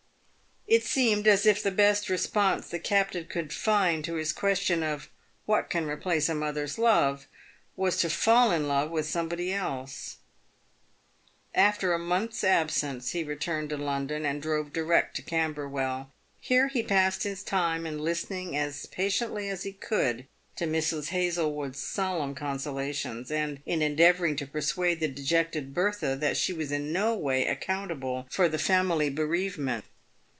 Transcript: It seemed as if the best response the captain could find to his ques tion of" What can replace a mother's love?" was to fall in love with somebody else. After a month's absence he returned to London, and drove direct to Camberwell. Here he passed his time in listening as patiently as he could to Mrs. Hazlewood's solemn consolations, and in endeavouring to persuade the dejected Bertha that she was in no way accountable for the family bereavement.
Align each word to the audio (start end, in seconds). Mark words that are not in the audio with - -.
It 0.67 0.85
seemed 0.85 1.27
as 1.27 1.45
if 1.45 1.61
the 1.61 1.69
best 1.69 2.07
response 2.07 2.69
the 2.69 2.79
captain 2.79 3.25
could 3.25 3.51
find 3.51 4.05
to 4.05 4.13
his 4.13 4.31
ques 4.31 4.59
tion 4.59 4.83
of" 4.83 5.09
What 5.45 5.69
can 5.69 5.85
replace 5.85 6.29
a 6.29 6.35
mother's 6.35 6.77
love?" 6.79 7.27
was 7.75 7.97
to 7.97 8.09
fall 8.09 8.51
in 8.53 8.69
love 8.69 8.89
with 8.89 9.05
somebody 9.05 9.51
else. 9.51 10.19
After 11.53 11.91
a 11.91 11.99
month's 11.99 12.45
absence 12.45 13.09
he 13.11 13.21
returned 13.21 13.69
to 13.71 13.75
London, 13.77 14.25
and 14.25 14.41
drove 14.41 14.71
direct 14.71 15.13
to 15.17 15.21
Camberwell. 15.21 16.09
Here 16.39 16.69
he 16.69 16.83
passed 16.83 17.23
his 17.23 17.43
time 17.43 17.85
in 17.85 17.99
listening 17.99 18.55
as 18.55 18.85
patiently 18.85 19.49
as 19.49 19.63
he 19.63 19.73
could 19.73 20.25
to 20.55 20.63
Mrs. 20.65 21.09
Hazlewood's 21.09 21.79
solemn 21.83 22.33
consolations, 22.33 23.29
and 23.29 23.59
in 23.65 23.81
endeavouring 23.81 24.37
to 24.37 24.47
persuade 24.47 25.01
the 25.01 25.09
dejected 25.09 25.73
Bertha 25.73 26.15
that 26.15 26.37
she 26.37 26.53
was 26.53 26.71
in 26.71 26.93
no 26.93 27.13
way 27.13 27.45
accountable 27.45 28.25
for 28.29 28.47
the 28.47 28.57
family 28.59 29.09
bereavement. 29.09 29.83